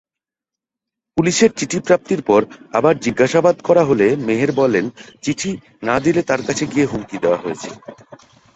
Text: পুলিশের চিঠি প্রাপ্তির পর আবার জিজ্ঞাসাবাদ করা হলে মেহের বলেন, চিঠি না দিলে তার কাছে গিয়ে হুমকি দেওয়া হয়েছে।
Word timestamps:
পুলিশের 1.17 1.51
চিঠি 1.57 1.79
প্রাপ্তির 1.79 2.21
পর 2.23 2.41
আবার 2.73 2.93
জিজ্ঞাসাবাদ 2.99 3.55
করা 3.63 3.83
হলে 3.85 4.07
মেহের 4.27 4.51
বলেন, 4.51 4.85
চিঠি 5.23 5.51
না 5.83 5.95
দিলে 5.99 6.21
তার 6.23 6.41
কাছে 6.47 6.63
গিয়ে 6.65 6.89
হুমকি 6.91 7.17
দেওয়া 7.21 7.41
হয়েছে। 7.43 7.69